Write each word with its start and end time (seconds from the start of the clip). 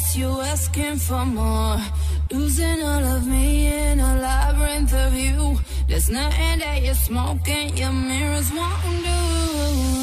guess 0.00 0.16
you 0.16 0.40
asking 0.40 0.96
for 0.96 1.26
more. 1.26 1.78
Losing 2.30 2.82
all 2.82 3.04
of 3.16 3.26
me 3.26 3.66
in 3.66 4.00
a 4.00 4.16
labyrinth 4.16 4.94
of 4.94 5.14
you. 5.14 5.58
There's 5.88 6.08
nothing 6.08 6.60
that 6.60 6.82
you're 6.82 6.94
smoking, 6.94 7.76
your 7.76 7.92
mirrors 7.92 8.50
won't 8.52 9.04
do. 9.04 9.99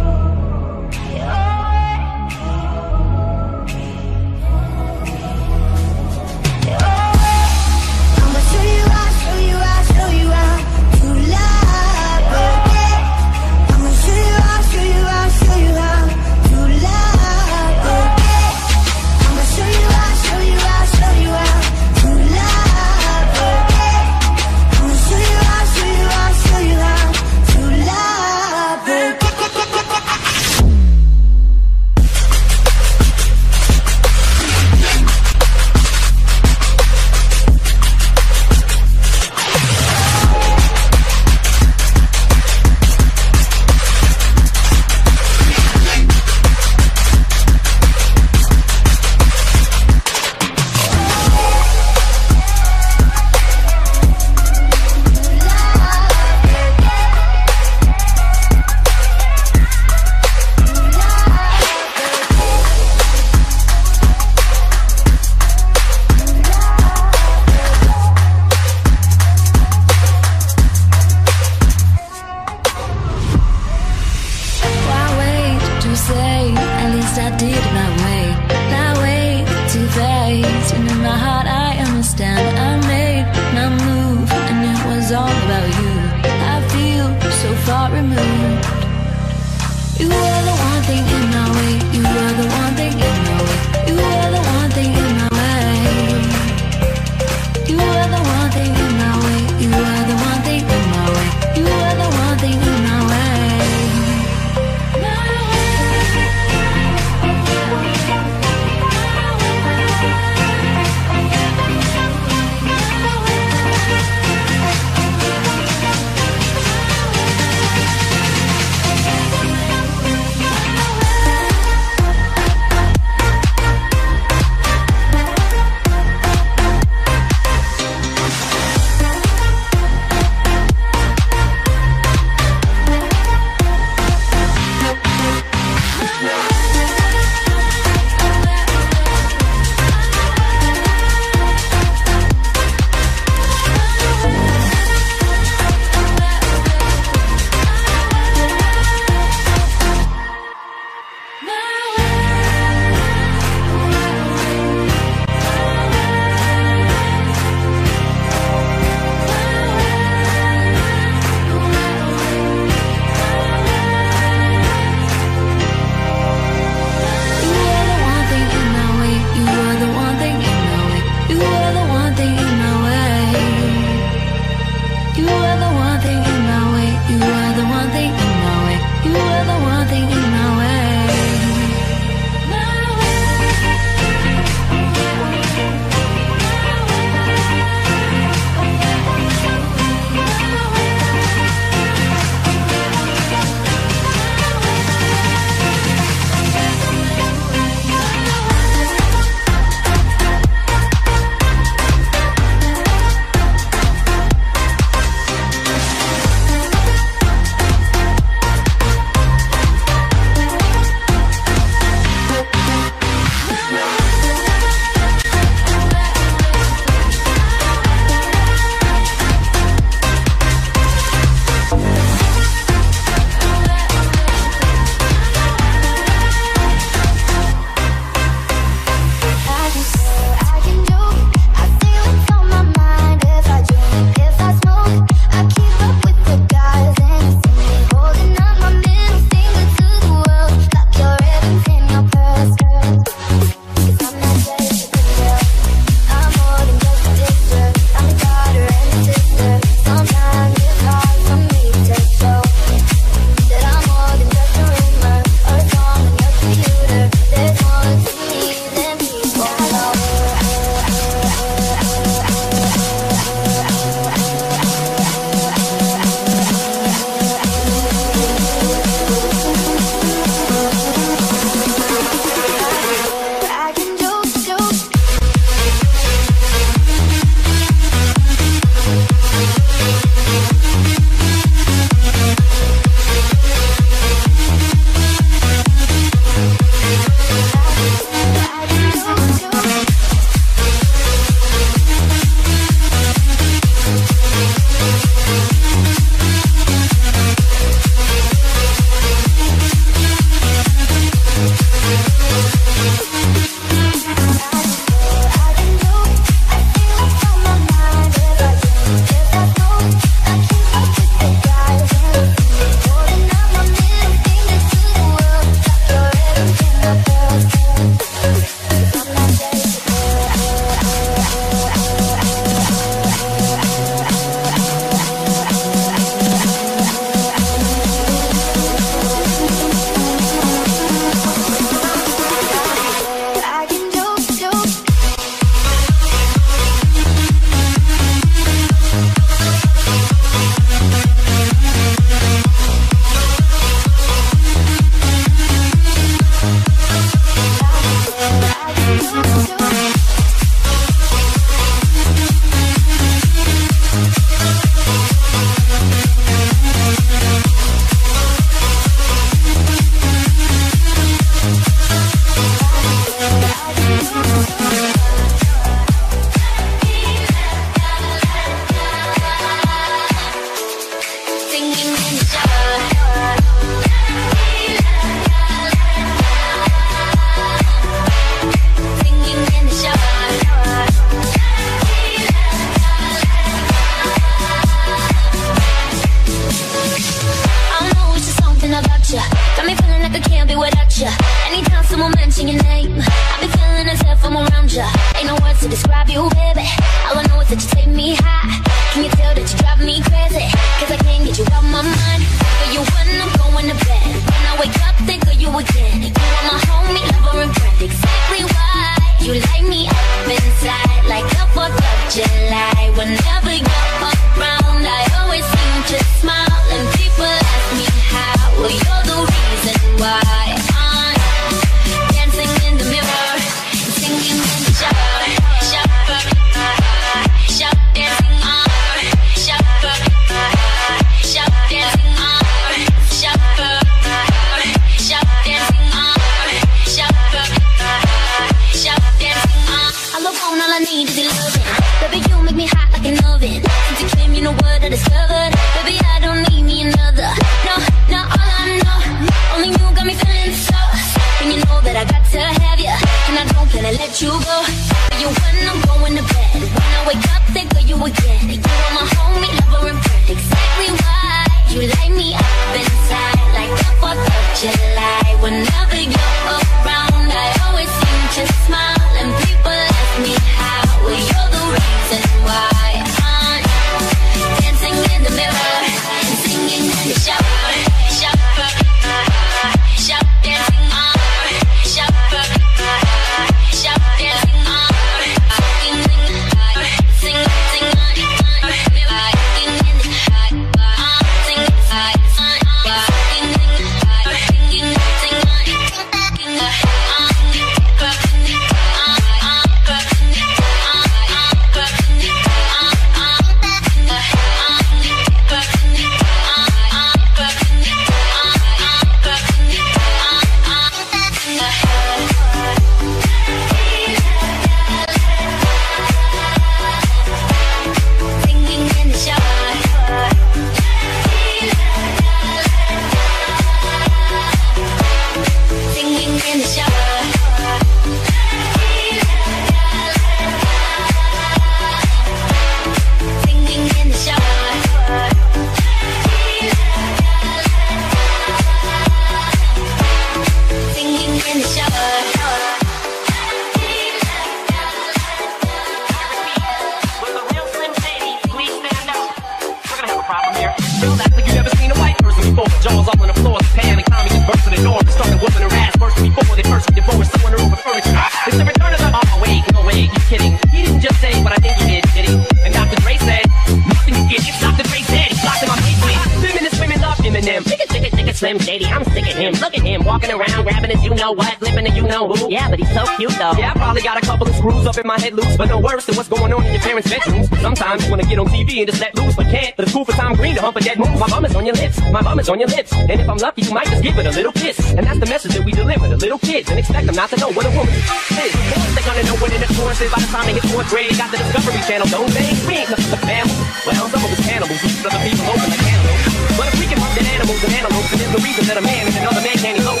Yeah, 572.11 572.67
but 572.69 572.77
he's 572.77 572.91
so 572.91 573.05
cute 573.15 573.31
though. 573.39 573.55
Yeah, 573.55 573.71
I 573.71 573.73
probably 573.79 574.01
got 574.01 574.17
a 574.17 574.25
couple 574.25 574.47
of 574.47 574.53
screws 574.55 574.85
up 574.85 574.97
in 574.97 575.07
my 575.07 575.17
head 575.17 575.33
loose, 575.33 575.55
but 575.55 575.69
no 575.69 575.79
worse 575.79 576.05
than 576.05 576.15
what's 576.17 576.27
going 576.27 576.51
on 576.51 576.65
in 576.65 576.73
your 576.73 576.81
parents' 576.81 577.09
bedrooms. 577.09 577.47
Sometimes 577.61 578.03
you 578.03 578.11
wanna 578.11 578.27
get 578.27 578.37
on 578.37 578.47
TV 578.47 578.83
and 578.83 578.87
just 578.91 578.99
let 578.99 579.15
loose, 579.15 579.35
but 579.35 579.47
can't. 579.47 579.75
But 579.77 579.85
it's 579.85 579.93
cool 579.93 580.03
for 580.03 580.11
Tom 580.11 580.35
Green 580.35 580.55
to 580.55 580.61
hump 580.61 580.75
a 580.75 580.81
dead 580.83 580.99
moon. 580.99 581.07
My 581.17 581.27
is 581.47 581.55
on 581.55 581.65
your 581.65 581.75
lips, 581.75 581.99
my 582.11 582.21
mom 582.21 582.39
is 582.39 582.49
on 582.49 582.59
your 582.59 582.67
lips. 582.67 582.91
And 582.91 583.15
if 583.15 583.27
I'm 583.29 583.37
lucky, 583.37 583.63
you 583.63 583.71
might 583.71 583.87
just 583.87 584.03
give 584.03 584.17
it 584.19 584.27
a 584.27 584.31
little 584.31 584.51
kiss. 584.51 584.77
And 584.91 585.07
that's 585.07 585.19
the 585.19 585.25
message 585.25 585.55
that 585.55 585.63
we 585.63 585.71
deliver 585.71 586.07
to 586.11 586.17
little 586.17 586.39
kids 586.39 586.69
and 586.69 586.77
expect 586.77 587.07
them 587.07 587.15
not 587.15 587.29
to 587.31 587.37
know 587.39 587.51
what 587.55 587.65
a 587.65 587.71
woman 587.71 587.95
is. 587.95 588.51
They're 588.91 589.07
gonna 589.07 589.23
know 589.23 589.39
what 589.39 589.55
an 589.55 589.63
intercourse 589.63 590.01
is 590.01 590.11
by 590.11 590.19
the 590.19 590.27
time 590.27 590.45
they 590.47 590.59
hit 590.59 590.67
fourth 590.67 590.89
grade. 590.91 591.11
They 591.11 591.17
got 591.17 591.31
the 591.31 591.39
Discovery 591.39 591.79
Channel, 591.87 592.07
don't 592.11 592.31
they? 592.35 592.51
We 592.67 592.83
ain't 592.83 592.91
nothing 592.91 593.07
but 593.07 593.23
family. 593.23 593.55
Well, 593.87 594.11
some 594.11 594.19
of 594.19 594.35
us 594.35 594.41
cannibals, 594.43 594.81
some 594.83 595.07
other 595.07 595.23
people 595.23 595.47
open 595.47 595.69
like 595.71 595.85
animals. 595.87 596.21
But 596.59 596.67
if 596.67 596.75
we 596.75 596.85
can 596.91 596.99
hunt 596.99 597.15
dead 597.15 597.27
animals 597.39 597.63
and 597.63 597.71
animals, 597.71 598.05
then 598.11 598.19
there's 598.19 598.35
no 598.35 598.41
reason 598.43 598.63
that 598.67 598.77
a 598.77 598.83
man 598.83 599.07
and 599.07 599.15
another 599.15 599.41
man 599.41 599.57
can't 599.63 599.79
elope. 599.79 600.00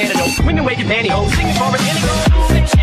Canada. 0.00 0.42
Women 0.46 0.64
wearing 0.64 0.80
pantyhose. 0.80 1.30
Singing 1.36 1.54
for 1.54 1.64
us, 1.64 1.80
any 2.50 2.79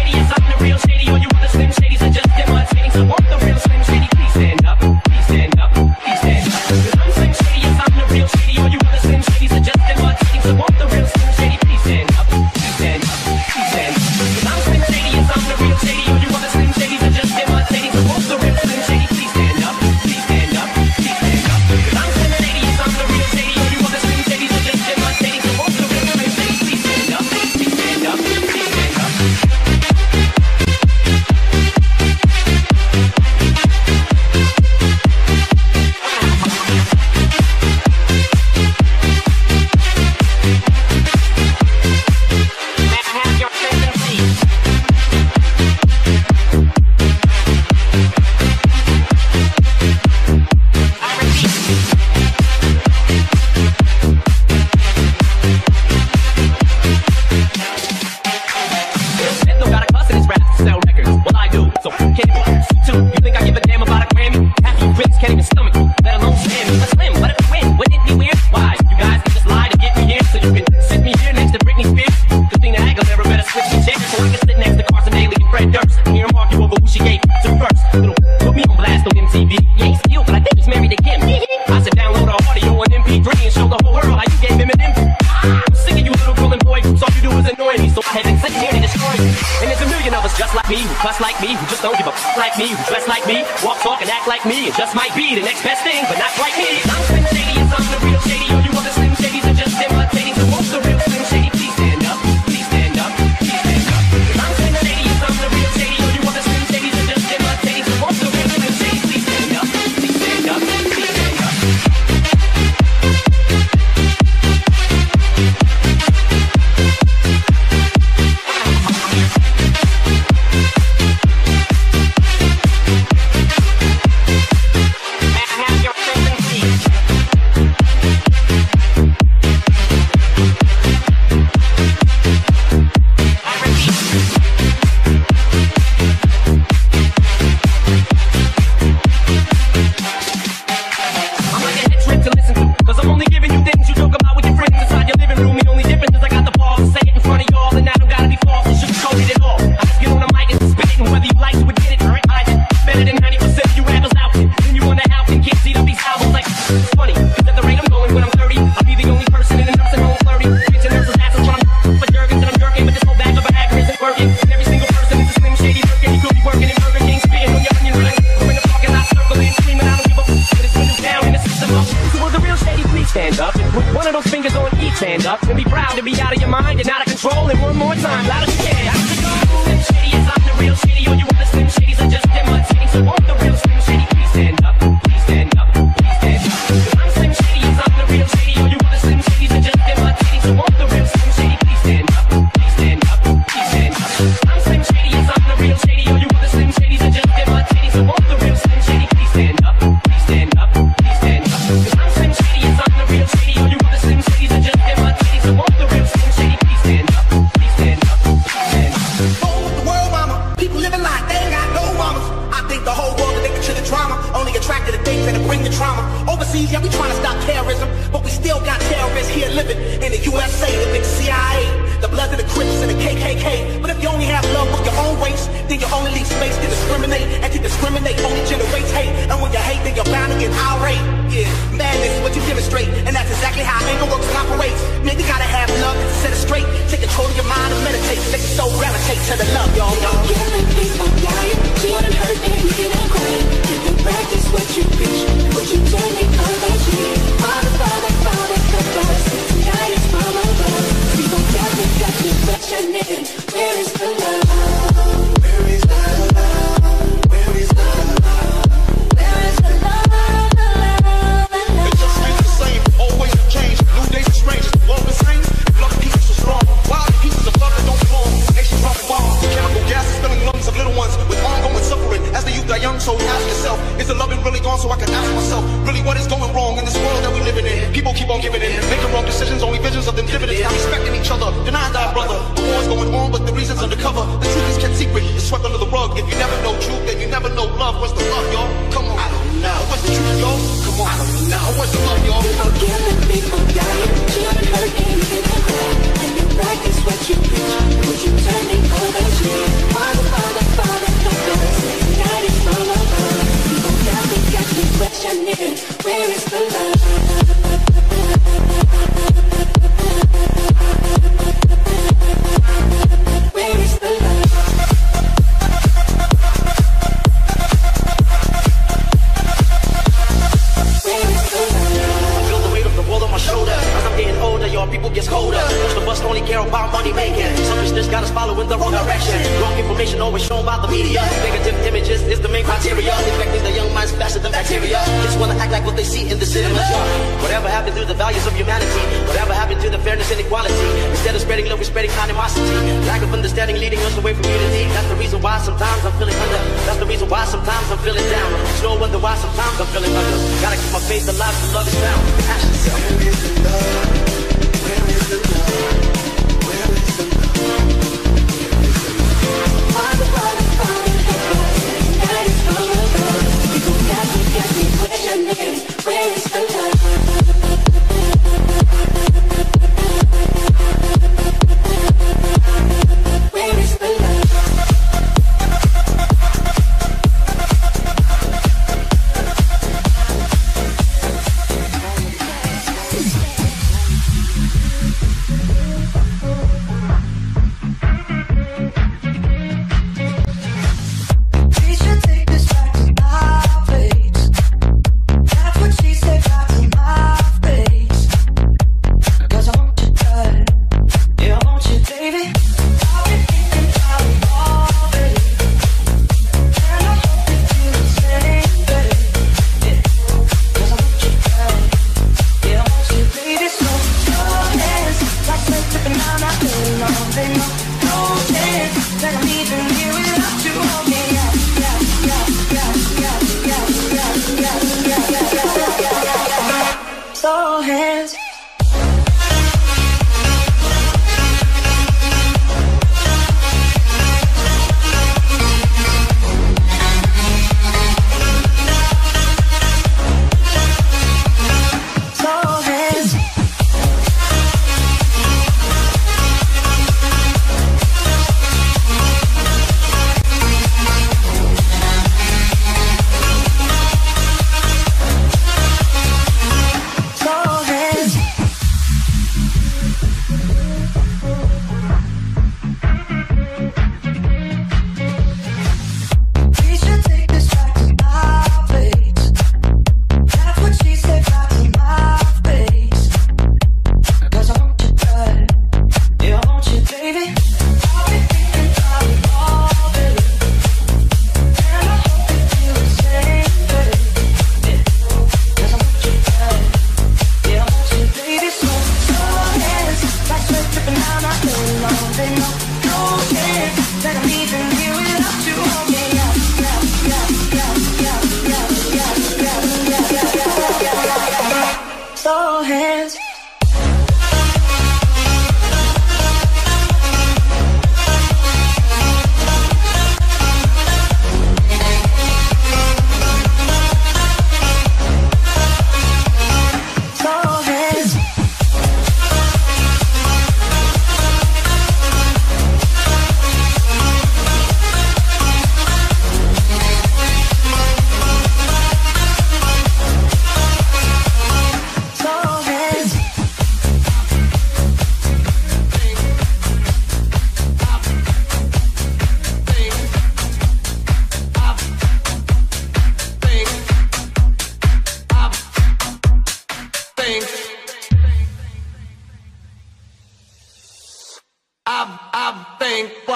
Where 306.03 306.31
is 306.31 306.45
the 306.45 306.59
love? 306.59 307.56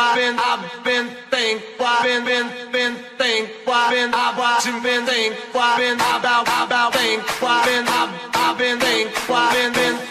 why 0.01 0.15
been 0.15 0.35
I've 0.39 0.83
been 0.83 1.07
think 1.29 1.61
why 1.77 2.01
been 2.01 2.25
been 2.25 2.47
been 2.71 2.93
think 3.19 3.49
why 3.65 3.93
been 3.93 4.11
I 4.11 4.33
watch 4.39 4.65
and 4.65 4.81
been 4.81 5.05
think 5.05 5.35
why 5.53 5.77
been 5.77 5.95
about 5.95 6.47
about 6.47 6.93
think 6.93 7.21
why 7.39 7.61
been 7.67 7.85
I've 7.87 8.57
been 8.57 8.79
think 8.79 9.13
why 9.29 9.53
been 9.53 9.73
been 9.73 10.10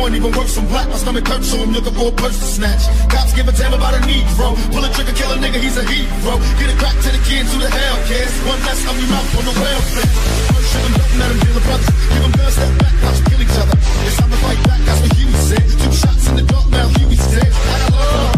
of 0.00 0.06
and 0.06 0.16
even 0.16 0.32
worse, 0.32 0.56
I'm 0.58 0.66
black. 0.68 0.88
My 0.88 0.96
stomach 0.96 1.26
hurts, 1.26 1.50
so 1.50 1.58
I'm 1.58 1.72
looking 1.72 1.94
for 1.94 2.08
a 2.08 2.12
purse 2.12 2.38
to 2.38 2.46
snatch. 2.46 2.84
Cops 3.10 3.32
give 3.34 3.48
a 3.48 3.52
damn 3.52 3.74
about 3.74 3.94
a 3.94 4.00
Negro. 4.06 4.54
Pull 4.72 4.84
a 4.84 4.90
trigger, 4.92 5.12
kill 5.12 5.30
a 5.32 5.36
nigga, 5.36 5.58
he's 5.58 5.76
a 5.76 5.84
hero. 5.84 6.34
Get 6.58 6.70
a 6.70 6.76
crack 6.78 6.96
to 7.02 7.10
the 7.10 7.22
kids, 7.26 7.52
who 7.52 7.58
the 7.60 7.70
hell 7.70 7.98
cares? 8.06 8.32
One 8.46 8.60
less 8.62 8.80
hungry 8.84 9.08
mouth 9.08 9.38
on 9.38 9.44
the 9.44 9.54
welfare. 9.58 10.08
First 10.50 10.68
shit 10.72 10.82
them 10.82 10.94
don't 10.98 11.14
let 11.18 11.28
them 11.28 11.38
deal 11.42 11.54
the 11.54 11.64
brothers. 11.66 11.88
Give 11.88 12.22
them 12.22 12.32
guns, 12.38 12.54
step 12.54 12.72
back, 12.78 12.94
them 13.00 13.24
kill 13.28 13.42
each 13.42 13.58
other. 13.58 13.76
It's 14.06 14.16
time 14.16 14.30
to 14.30 14.38
fight 14.38 14.60
back, 14.68 14.80
that's 14.86 15.00
what 15.02 15.12
Huey 15.16 15.34
said. 15.50 15.64
Two 15.66 15.92
shots 15.92 16.24
in 16.28 16.34
the 16.36 16.44
dark, 16.46 16.66
now 16.70 16.86
Huey's 16.98 17.26
dead. 17.32 17.50
I 17.50 17.76
got 17.78 17.92
love 17.92 18.37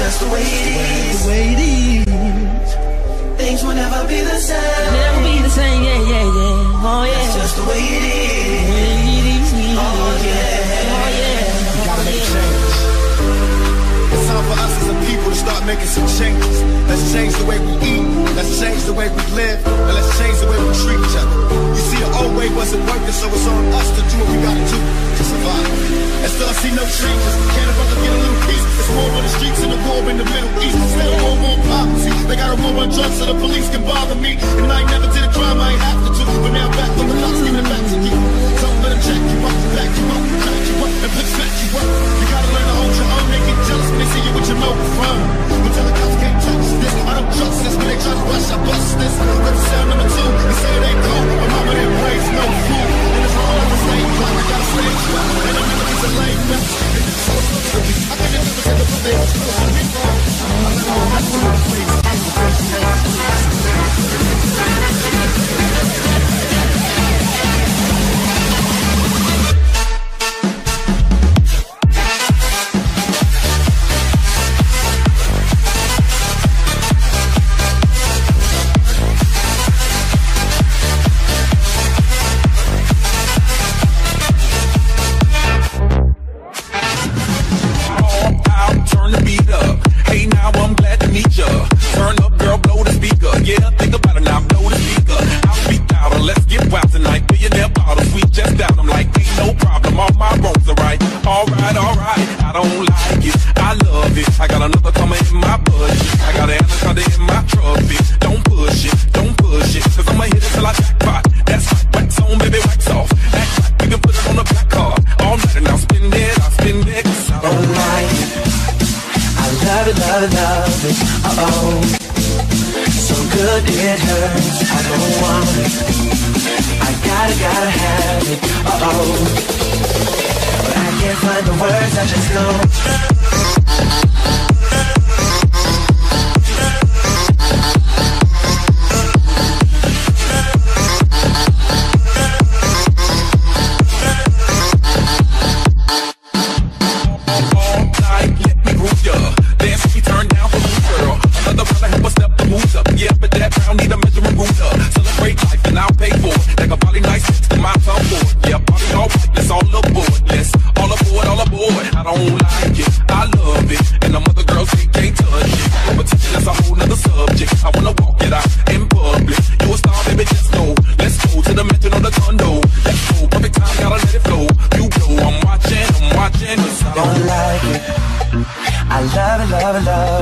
just 0.00 0.20
the 0.20 0.28
way 0.32 0.40
it 0.40 0.66
is. 0.76 1.22
The 1.22 1.28
way 1.28 1.44
it 1.52 1.60
is. 2.08 2.74
Things 3.36 3.62
will 3.62 3.74
never 3.74 4.08
be 4.08 4.20
the 4.20 4.38
same. 4.38 5.09
Making 15.70 15.86
some 15.86 16.08
changes. 16.18 16.56
Let's 16.90 17.06
change 17.14 17.30
the 17.38 17.46
way 17.46 17.54
we 17.62 17.72
eat. 17.86 18.02
Let's 18.34 18.58
change 18.58 18.82
the 18.90 18.94
way 18.94 19.06
we 19.06 19.22
live. 19.38 19.62
And 19.86 19.94
let's 19.94 20.10
change 20.18 20.34
the 20.42 20.50
way 20.50 20.58
we 20.58 20.74
treat 20.82 20.98
each 20.98 21.14
other. 21.14 21.36
You 21.78 21.82
see, 21.86 22.00
the 22.02 22.10
old 22.18 22.34
way 22.34 22.50
wasn't 22.58 22.82
working, 22.90 23.14
so 23.14 23.30
it's 23.30 23.46
on 23.46 23.70
us 23.78 23.88
to 23.94 24.02
do 24.10 24.18
what 24.18 24.34
we 24.34 24.38
gotta 24.42 24.64
do 24.66 24.78
to 24.82 25.22
survive. 25.22 25.66
And 26.26 26.30
still 26.34 26.50
I 26.50 26.54
see 26.58 26.72
no 26.74 26.82
changes. 26.82 27.34
Can't 27.54 27.70
a 27.70 27.74
brother 27.78 27.98
get 28.02 28.10
a 28.10 28.18
little 28.18 28.42
peace? 28.50 28.66
It's 28.82 28.90
war 28.98 29.08
on 29.14 29.22
the 29.22 29.32
streets 29.38 29.60
and 29.62 29.70
a 29.70 29.78
war 29.86 30.02
in 30.10 30.16
the 30.18 30.26
Middle 30.26 30.52
East. 30.58 30.74
Still 30.74 31.14
war 31.22 31.38
on. 31.38 31.86
They 32.26 32.34
got 32.34 32.50
a 32.50 32.58
war 32.58 32.74
on 32.82 32.88
drugs 32.90 33.16
so 33.22 33.24
the 33.30 33.38
police 33.38 33.70
can 33.70 33.86
bother 33.86 34.18
me. 34.18 34.42
And 34.58 34.66
I 34.74 34.82
ain't 34.82 34.90
never 34.90 35.06
did 35.14 35.22
a 35.22 35.30
crime 35.30 35.58
I 35.62 35.78
ain't 35.78 35.82
have 35.86 36.02
to 36.02 36.10
do. 36.18 36.24
But 36.42 36.50
now 36.50 36.66
I'm 36.66 36.74
back 36.74 36.90
on 36.98 37.06
the 37.06 37.14
blocks, 37.14 37.38
giving 37.46 37.62
it 37.62 37.68
back 37.70 37.84
to 37.94 37.96
you. 38.10 38.16
Don't 38.58 38.78
let 38.82 38.90
them 38.90 39.02
check 39.06 39.22
you 39.22 39.38
up, 39.46 39.54
back 39.78 39.90
you 39.94 40.06
up, 40.18 40.22
crack 40.42 40.62
you 40.66 40.76
up, 40.82 40.92
and 40.98 41.12
respect 41.14 41.54
you 41.62 41.68
up. 41.78 41.88
You 42.18 42.26
gotta 42.26 42.50
learn 42.58 42.66
to 42.66 42.74
hold 42.74 42.94
your 42.98 43.08
own. 43.14 43.24
They 43.30 43.40
get 43.46 43.58
jealous 43.70 43.88
when 43.94 43.98
they 44.02 44.08
see 44.10 44.22
you 44.26 44.32
with 44.34 44.48
your 44.50 44.58
mouth 44.58 45.49
Justice, 47.36 47.76
but 47.76 47.86
they 47.86 47.96
rush, 47.96 48.50
I 48.50 48.58
bust 48.64 48.98
this. 48.98 49.14
Rip 49.20 49.58
sound 49.70 49.88
number 49.90 50.08
two, 50.08 50.30
they 50.30 50.56
say 50.60 50.74
they 50.80 50.94
go 50.94 51.14
Remember 51.40 51.74
they 51.74 51.86
raise 51.86 52.28
no 52.34 52.44
fool. 52.66 52.88
And 53.10 53.24
as 53.24 53.34
long 53.38 53.56
as 53.60 53.70
it's 53.70 53.84
late, 53.90 54.10
climb, 54.18 54.36
I 54.36 54.44
got 54.50 54.60
a 54.60 54.66
stage 54.70 55.04
left 55.14 55.30
And 55.46 55.56
I'm 55.58 55.70
in 55.70 55.78
the 55.78 55.86
piece 55.90 56.04
of 56.04 56.12
late, 56.20 56.42
man. 56.50 56.62
I 58.10 58.18
got 58.18 58.30
the 58.30 58.40
difference 58.40 58.66
in 58.66 58.76
the 58.78 58.86
play, 59.00 59.14
but 59.14 59.30
you 59.30 59.40
know 59.40 59.54
how 59.54 59.68
we 59.70 59.82
go 59.90 60.04
I'm 60.50 60.64
not 61.10 61.24
gonna 61.30 61.60
play, 61.70 61.84
I'm 64.24 64.29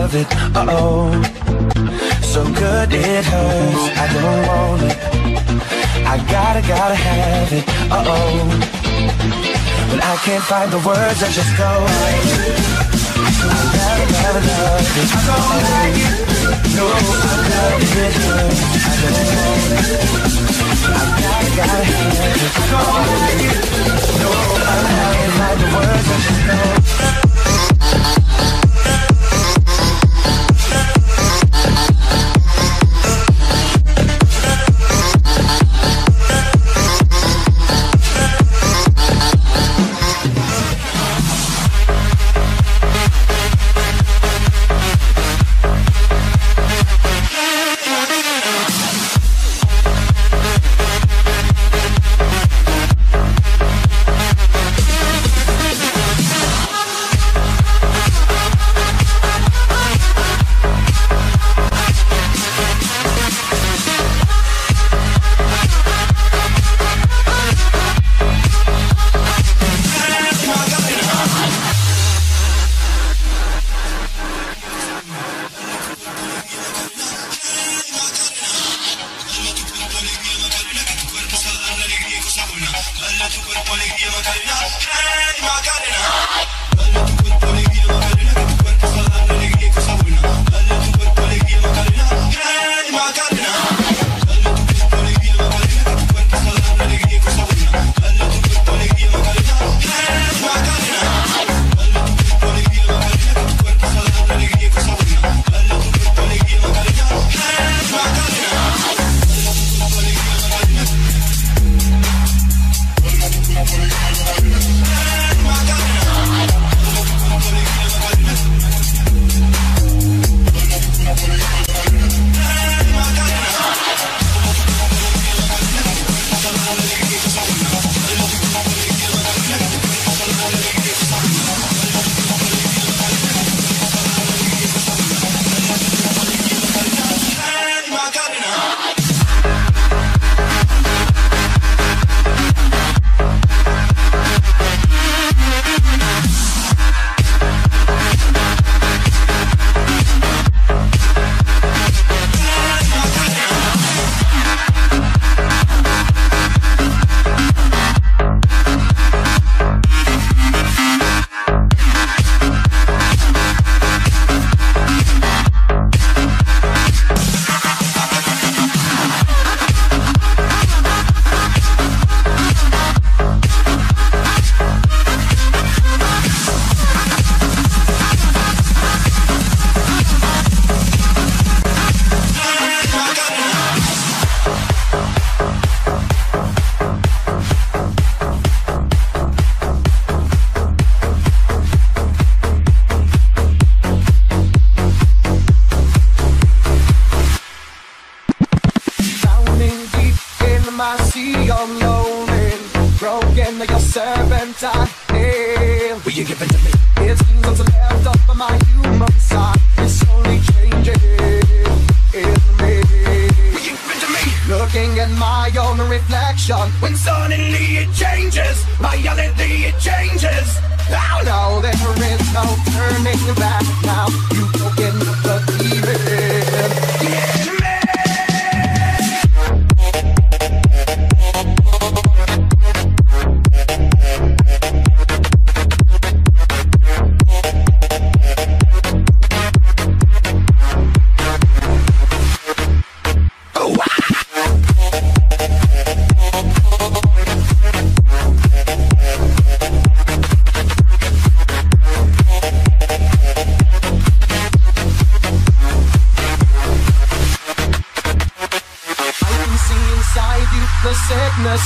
of 0.08 0.14
it, 0.14 0.26
uh-oh. 0.56 1.12
So 2.22 2.44
good 2.44 2.92
it 2.92 3.24
hurts, 3.24 3.84
I 4.02 4.06
don't 4.14 4.42
want 4.48 4.82
it. 4.88 4.96
I 6.06 6.16
gotta, 6.30 6.62
gotta 6.66 6.94
have 6.94 7.52
it, 7.52 7.64
uh-oh. 7.90 8.48
When 9.90 10.00
I 10.00 10.16
can't 10.24 10.44
find 10.44 10.70
the 10.72 10.78
words, 10.78 11.22
I 11.22 11.28
just 11.38 11.52
go 11.58 11.68
I 11.68 11.86
gotta, 13.76 14.04
gotta 14.16 14.42
love 14.48 14.96
it, 15.00 15.08
I 15.12 15.20
don't 15.28 15.60
like 15.68 15.98
it. 16.06 16.16
No, 16.76 16.84
I 16.88 17.00
love 17.52 17.76
it, 17.76 18.12
hurts, 18.24 18.60
I 18.88 18.94
don't 19.02 19.28
want 19.36 19.76
it. 19.76 19.92
I 20.88 21.12
gotta, 21.20 21.50
gotta 21.58 21.84
have 21.92 22.42
it, 22.46 22.52
I 22.56 22.66
don't 22.72 23.04
like 23.12 23.44
it. 23.50 23.60
No, 24.20 24.28
I 24.28 24.84
can't 25.16 25.34
find 25.38 25.58
the 25.60 25.68
words, 25.76 26.08
I 26.08 26.18
just 26.24 27.22
go 27.22 27.27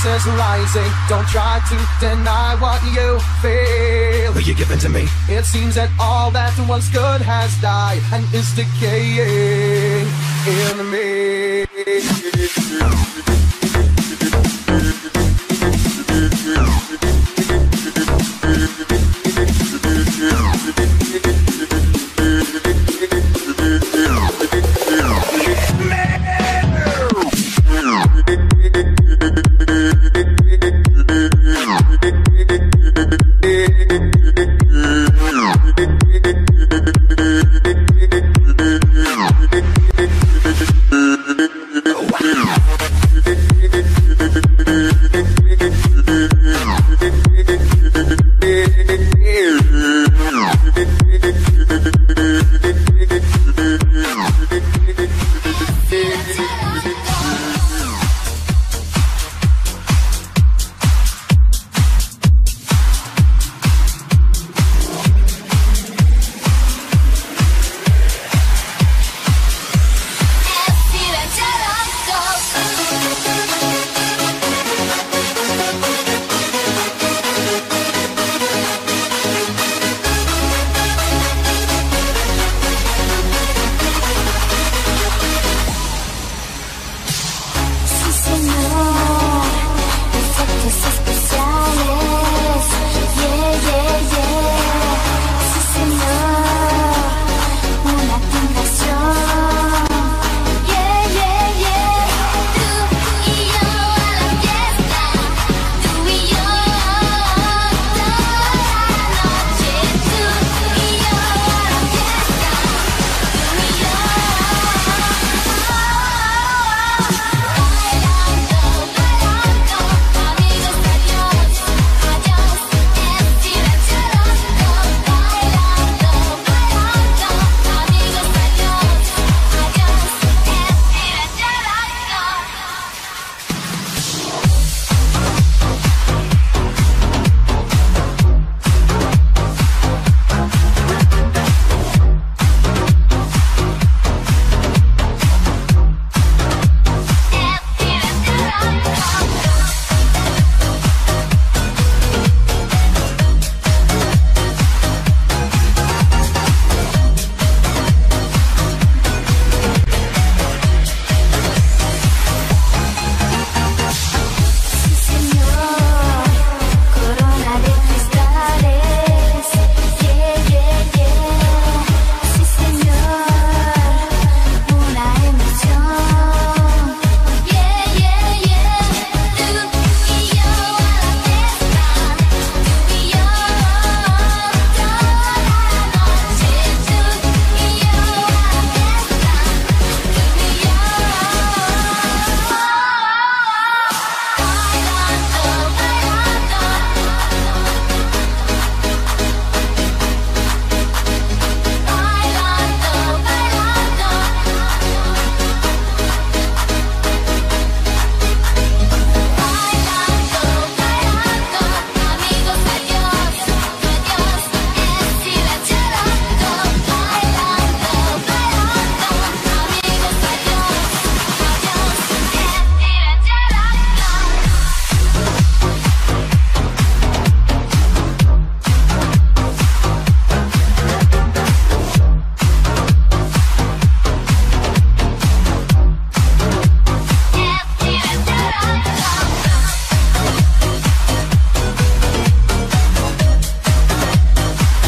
is 0.05 0.25
rising. 0.25 0.91
Don't 1.07 1.27
try 1.27 1.61
to 1.69 1.77
deny 1.99 2.55
what 2.59 2.81
you 2.83 3.19
feel. 3.41 4.33
Will 4.33 4.41
you 4.41 4.53
give 4.53 4.71
in 4.71 4.79
to 4.79 4.89
me? 4.89 5.07
It 5.29 5.45
seems 5.45 5.75
that 5.75 5.89
all 5.99 6.31
that 6.31 6.53
once 6.67 6.89
good 6.89 7.21
has 7.21 7.55
died 7.61 8.01
and 8.11 8.25
is 8.33 8.51
decaying 8.53 10.07
in 10.45 10.91
me. 10.91 11.65